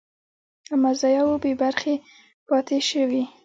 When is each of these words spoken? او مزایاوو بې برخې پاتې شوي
او 0.71 0.75
مزایاوو 0.83 1.41
بې 1.43 1.51
برخې 1.61 1.93
پاتې 2.47 2.77
شوي 2.89 3.23